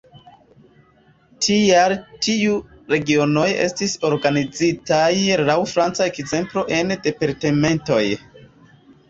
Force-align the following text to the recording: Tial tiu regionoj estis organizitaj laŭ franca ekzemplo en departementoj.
Tial 1.47 1.93
tiu 2.27 2.55
regionoj 2.93 3.43
estis 3.67 3.93
organizitaj 4.09 5.05
laŭ 5.51 5.59
franca 5.75 6.09
ekzemplo 6.15 6.65
en 6.81 6.97
departementoj. 7.07 8.03